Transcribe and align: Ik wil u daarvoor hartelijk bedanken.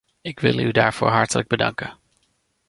Ik 0.21 0.39
wil 0.39 0.57
u 0.59 0.71
daarvoor 0.71 1.07
hartelijk 1.07 1.47
bedanken. 1.47 1.97